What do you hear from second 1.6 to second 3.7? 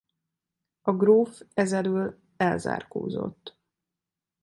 elől elzárkózott.